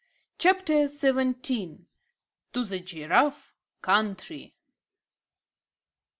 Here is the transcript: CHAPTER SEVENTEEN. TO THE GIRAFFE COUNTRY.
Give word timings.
CHAPTER 0.39 0.87
SEVENTEEN. 0.87 1.85
TO 2.53 2.63
THE 2.63 2.79
GIRAFFE 2.79 3.53
COUNTRY. 3.83 4.55